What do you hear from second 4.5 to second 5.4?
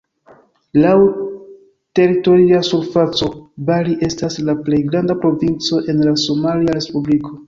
plej granda